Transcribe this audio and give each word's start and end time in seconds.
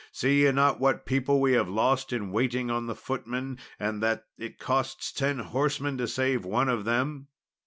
See 0.11 0.41
ye 0.43 0.51
not 0.51 0.79
what 0.79 1.05
people 1.05 1.39
we 1.39 1.53
have 1.53 1.69
lost 1.69 2.11
in 2.11 2.31
waiting 2.31 2.71
on 2.71 2.87
the 2.87 2.95
footmen, 2.95 3.59
and 3.79 4.01
that 4.01 4.25
it 4.35 4.57
costs 4.57 5.11
ten 5.11 5.37
horsemen 5.37 5.95
to 5.99 6.07
save 6.07 6.43
one 6.43 6.69
of 6.69 6.85
them? 6.85 7.27